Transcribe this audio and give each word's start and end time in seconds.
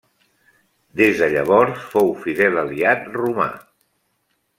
Des 1.01 1.19
de 1.19 1.27
llavors 1.33 1.83
fou 1.91 2.09
fidel 2.23 2.57
aliat 2.63 3.05
romà. 3.19 3.47